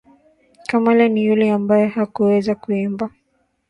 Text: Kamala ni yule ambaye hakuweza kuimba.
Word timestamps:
Kamala 0.67 1.07
ni 1.07 1.25
yule 1.25 1.51
ambaye 1.51 1.87
hakuweza 1.87 2.55
kuimba. 2.55 3.09